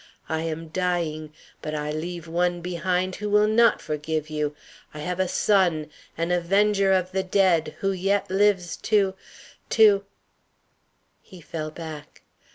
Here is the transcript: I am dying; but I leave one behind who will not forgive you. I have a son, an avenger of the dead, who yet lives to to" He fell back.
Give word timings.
I 0.27 0.41
am 0.41 0.69
dying; 0.69 1.31
but 1.61 1.75
I 1.75 1.91
leave 1.91 2.27
one 2.27 2.59
behind 2.61 3.17
who 3.17 3.29
will 3.29 3.47
not 3.47 3.79
forgive 3.83 4.31
you. 4.31 4.55
I 4.95 4.99
have 5.01 5.19
a 5.19 5.27
son, 5.27 5.91
an 6.17 6.31
avenger 6.31 6.91
of 6.91 7.11
the 7.11 7.21
dead, 7.21 7.75
who 7.81 7.91
yet 7.91 8.31
lives 8.31 8.77
to 8.77 9.13
to" 9.69 10.03
He 11.21 11.39
fell 11.39 11.69
back. 11.69 12.23